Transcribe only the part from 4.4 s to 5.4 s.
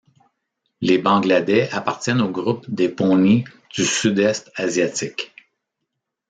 asiatique.